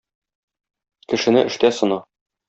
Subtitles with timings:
[1.13, 1.99] Кешене эштә сына.